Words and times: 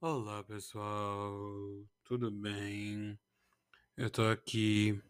Olá 0.00 0.44
pessoal, 0.44 1.84
tudo 2.04 2.30
bem? 2.30 3.18
Eu 3.96 4.08
tô 4.08 4.22
aqui 4.28 5.02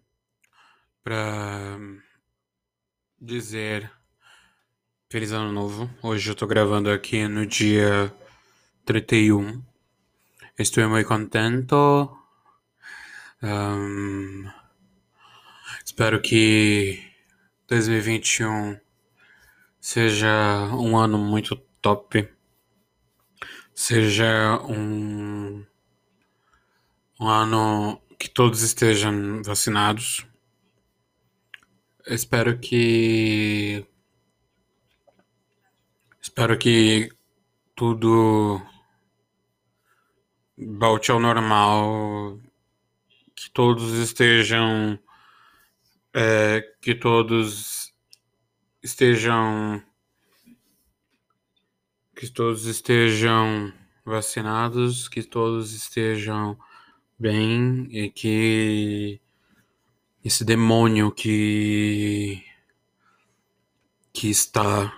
pra 1.04 1.78
dizer 3.20 3.92
Feliz 5.10 5.30
Ano 5.30 5.52
Novo. 5.52 5.90
Hoje 6.02 6.30
eu 6.30 6.34
tô 6.34 6.46
gravando 6.46 6.90
aqui 6.90 7.28
no 7.28 7.44
dia 7.44 8.10
31. 8.86 9.62
Estou 10.58 10.88
muito 10.88 11.06
contento. 11.06 12.10
Um, 13.42 14.50
espero 15.84 16.18
que 16.22 17.12
2021 17.66 18.80
seja 19.78 20.64
um 20.72 20.96
ano 20.96 21.18
muito 21.18 21.56
top 21.82 22.37
seja 23.78 24.60
um, 24.64 25.64
um 27.20 27.28
ano 27.28 28.02
que 28.18 28.28
todos 28.28 28.62
estejam 28.62 29.40
vacinados. 29.44 30.26
Espero 32.04 32.58
que. 32.58 33.86
Espero 36.20 36.58
que 36.58 37.08
tudo 37.76 38.60
volte 40.56 41.12
ao 41.12 41.20
normal, 41.20 42.40
que 43.36 43.48
todos 43.50 43.92
estejam. 43.92 44.98
É, 46.12 46.62
que 46.80 46.96
todos 46.96 47.94
estejam 48.82 49.84
que 52.18 52.28
todos 52.28 52.66
estejam 52.66 53.72
vacinados, 54.04 55.08
que 55.08 55.22
todos 55.22 55.72
estejam 55.72 56.58
bem 57.16 57.86
e 57.92 58.10
que 58.10 59.20
esse 60.24 60.44
demônio 60.44 61.12
que 61.12 62.44
que 64.12 64.28
está 64.28 64.92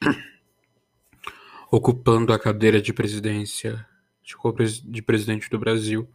ocupando 1.72 2.32
a 2.32 2.38
cadeira 2.38 2.80
de 2.80 2.92
presidência 2.92 3.84
de, 4.22 4.36
de 4.84 5.02
presidente 5.02 5.50
do 5.50 5.58
Brasil 5.58 6.08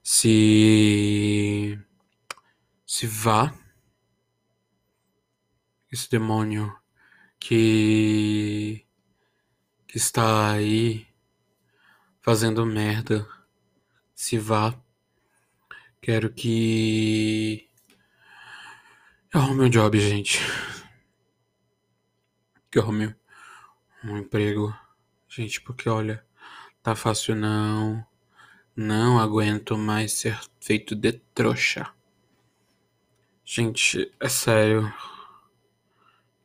se 0.00 1.76
se 2.86 3.08
vá 3.08 3.52
esse 5.90 6.08
demônio 6.08 6.72
que 7.40 8.86
está 9.94 10.52
aí 10.52 11.06
fazendo 12.20 12.64
merda 12.64 13.28
se 14.14 14.38
vá. 14.38 14.74
Quero 16.00 16.32
que 16.32 17.68
eu 19.32 19.40
arrume 19.40 19.66
um 19.66 19.70
job, 19.70 20.00
gente. 20.00 20.38
Que 22.70 22.78
eu 22.78 22.82
arrume 22.82 23.14
um 24.02 24.16
emprego. 24.16 24.74
Gente, 25.28 25.60
porque 25.60 25.88
olha, 25.88 26.24
tá 26.82 26.94
fácil 26.94 27.34
não. 27.34 28.04
Não 28.74 29.18
aguento 29.18 29.76
mais 29.76 30.12
ser 30.12 30.40
feito 30.58 30.94
de 30.94 31.12
trouxa. 31.34 31.92
Gente, 33.44 34.10
é 34.18 34.28
sério. 34.28 34.92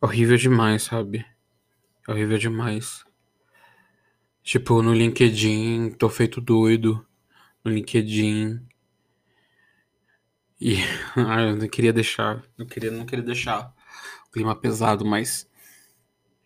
Horrível 0.02 0.38
demais, 0.38 0.84
sabe? 0.84 1.26
Horrível 2.08 2.38
demais. 2.38 3.07
Tipo, 4.48 4.82
no 4.82 4.94
LinkedIn, 4.94 5.90
tô 6.00 6.08
feito 6.08 6.40
doido. 6.40 7.06
No 7.66 7.70
LinkedIn. 7.70 8.66
E 10.58 10.78
ah, 11.18 11.42
eu 11.42 11.58
não 11.58 11.68
queria 11.68 11.92
deixar, 11.92 12.42
não 12.58 12.66
queria, 12.66 12.90
não 12.90 13.06
queria 13.06 13.26
deixar 13.26 13.76
o 14.26 14.32
clima 14.32 14.56
pesado, 14.56 15.04
mas 15.04 15.50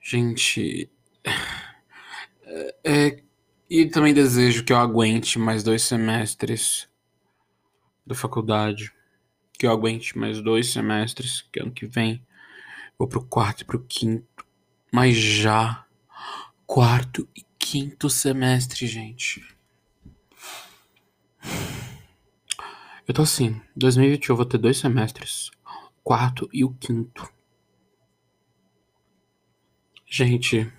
gente, 0.01 0.90
é, 2.84 3.22
e 3.69 3.85
também 3.85 4.16
desejo 4.16 4.63
que 4.63 4.73
eu 4.73 4.78
aguente 4.78 5.38
mais 5.38 5.61
dois 5.63 5.84
semestres 5.84 6.90
da 8.03 8.16
faculdade, 8.16 8.91
que 9.59 9.67
eu 9.67 9.72
aguente 9.72 10.17
mais 10.17 10.41
dois 10.41 10.73
semestres, 10.73 11.44
que 11.51 11.59
ano 11.59 11.72
que 11.72 11.85
vem 11.85 12.25
vou 12.97 13.07
pro 13.07 13.23
quarto 13.23 13.61
e 13.61 13.66
pro 13.66 13.85
quinto, 13.85 14.44
mas 14.91 15.16
já 15.16 15.85
quarto 16.66 17.27
e 17.35 17.44
quinto 17.57 18.09
semestre, 18.09 18.88
gente. 18.88 19.45
Eu 23.07 23.13
tô 23.13 23.23
assim, 23.23 23.61
2021 23.75 24.33
eu 24.33 24.38
vou 24.38 24.45
ter 24.45 24.57
dois 24.57 24.77
semestres, 24.77 25.51
quarto 26.03 26.49
e 26.53 26.63
o 26.63 26.73
quinto. 26.73 27.27
Gente, 30.05 30.72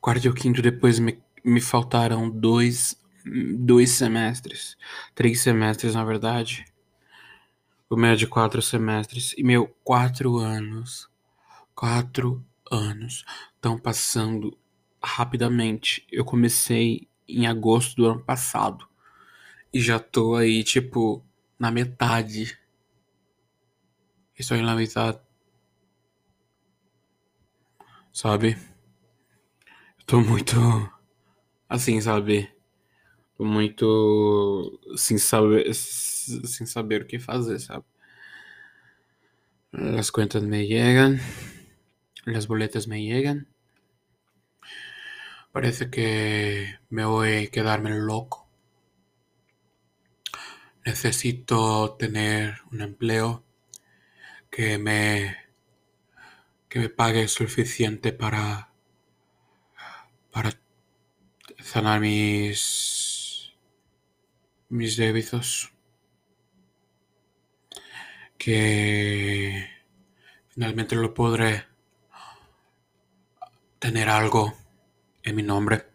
quarto 0.00 0.24
e 0.24 0.28
o 0.28 0.34
quinto 0.34 0.62
depois 0.62 0.98
me, 0.98 1.22
me 1.44 1.60
faltaram 1.60 2.30
dois, 2.30 2.96
dois 3.58 3.90
semestres, 3.90 4.76
três 5.14 5.40
semestres 5.40 5.94
na 5.94 6.04
verdade. 6.04 6.64
O 7.88 7.96
meu 7.96 8.10
é 8.10 8.16
de 8.16 8.26
quatro 8.26 8.62
semestres 8.62 9.34
e 9.36 9.42
meu 9.42 9.66
quatro 9.82 10.38
anos, 10.38 11.10
quatro 11.74 12.44
anos 12.70 13.24
estão 13.54 13.78
passando 13.78 14.56
rapidamente. 15.02 16.06
Eu 16.10 16.24
comecei 16.24 17.08
em 17.28 17.46
agosto 17.46 17.96
do 17.96 18.06
ano 18.06 18.22
passado. 18.22 18.88
E 19.72 19.80
já 19.80 19.98
tô 19.98 20.34
aí, 20.34 20.64
tipo, 20.64 21.24
na 21.58 21.70
metade. 21.70 22.58
Estou 24.38 24.56
na 24.58 24.74
metade. 24.74 25.20
Sabe? 28.12 28.56
Eu 29.98 30.06
tô 30.06 30.20
muito. 30.20 30.56
Assim, 31.68 32.00
sabe? 32.00 32.50
Tô 33.36 33.44
muito. 33.44 34.80
Sem 34.96 35.18
saber. 35.18 35.72
Sem 35.74 36.66
saber 36.66 37.02
o 37.02 37.06
que 37.06 37.18
fazer, 37.18 37.58
sabe? 37.60 37.84
As 39.72 40.10
contas 40.10 40.42
me 40.42 40.66
llegan. 40.66 41.18
Las 42.24 42.46
boletas 42.48 42.86
me 42.86 43.02
llegan. 43.02 43.48
Parece 45.52 45.90
que 45.90 46.78
me 46.90 47.04
voy 47.04 47.46
a 47.46 47.50
quedarme 47.50 47.90
loco. 47.90 48.46
Necesito 50.84 51.96
tener 51.98 52.60
un 52.72 52.82
empleo 52.82 53.44
que 54.50 54.78
me 54.78 55.36
que 56.68 56.78
me 56.78 56.88
pague 56.88 57.26
suficiente 57.26 58.12
para 58.12 58.70
para 60.30 60.52
sanar 61.58 62.00
mis 62.00 63.52
mis 64.68 64.96
débitos 64.96 65.72
que 68.38 69.68
finalmente 70.48 70.96
lo 70.96 71.12
podré 71.12 71.69
tener 73.80 74.10
algo 74.10 74.52
en 75.22 75.34
mi 75.34 75.42
nombre 75.42 75.89